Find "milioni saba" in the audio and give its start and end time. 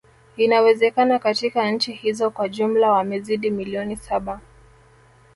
3.51-4.39